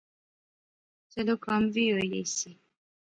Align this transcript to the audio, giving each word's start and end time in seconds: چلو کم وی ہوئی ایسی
چلو 1.11 1.35
کم 1.45 1.61
وی 1.73 1.85
ہوئی 1.93 2.09
ایسی 2.15 2.51